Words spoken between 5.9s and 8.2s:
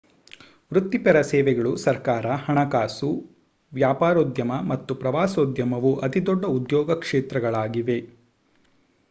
ಅತಿದೊಡ್ಡ ಉದ್ಯೋಗ ಕ್ಷೇತ್ರಗಳಾಗಿವೆ